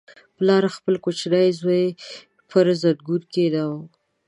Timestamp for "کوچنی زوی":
1.05-1.85